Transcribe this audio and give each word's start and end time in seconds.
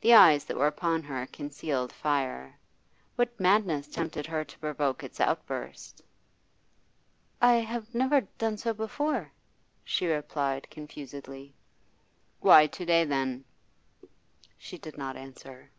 The 0.00 0.14
eyes 0.14 0.46
that 0.46 0.56
were 0.56 0.66
upon 0.66 1.02
her 1.02 1.26
concealed 1.26 1.92
fire; 1.92 2.58
what 3.16 3.38
madness 3.38 3.86
tempted 3.86 4.24
her 4.24 4.42
to 4.42 4.58
provoke 4.58 5.04
its 5.04 5.20
outburst? 5.20 6.00
'I 7.42 7.52
have 7.52 7.94
never 7.94 8.22
done 8.38 8.56
so 8.56 8.72
before,' 8.72 9.30
she 9.84 10.06
replied 10.06 10.70
confusedly. 10.70 11.52
'Why 12.40 12.66
to 12.66 12.86
day, 12.86 13.04
then?' 13.04 13.44
She 14.56 14.78
did 14.78 14.96
not 14.96 15.18
answer. 15.18 15.70